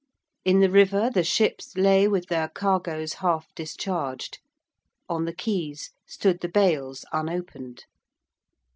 In 0.43 0.61
the 0.61 0.69
river 0.71 1.11
the 1.11 1.23
ships 1.23 1.77
lay 1.77 2.07
with 2.07 2.25
their 2.25 2.49
cargoes 2.49 3.13
half 3.21 3.53
discharged: 3.53 4.39
on 5.07 5.25
the 5.25 5.31
quays 5.35 5.91
stood 6.07 6.39
the 6.41 6.49
bales, 6.49 7.05
unopened. 7.13 7.83